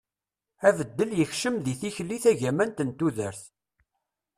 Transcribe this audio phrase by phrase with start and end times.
[0.67, 3.41] abeddel yekcem deg tikli tagamant n tudert